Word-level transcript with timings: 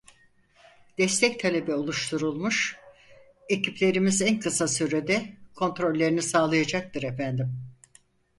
Destek 0.97 1.39
talebi 1.39 1.73
oluşturulmuş 1.73 2.77
ekiplerimiz 3.49 4.21
en 4.21 4.39
kısa 4.39 4.67
sürede 4.67 5.37
kontrollerini 5.55 6.21
sağlayacaktır 6.21 7.03
efendim. 7.03 7.59